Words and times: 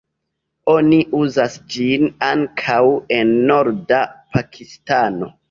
Oni 0.71 0.97
uzas 1.19 1.57
ĝin 1.75 2.07
ankaŭ 2.29 2.81
en 3.19 3.35
norda 3.53 4.01
Pakistano. 4.35 5.33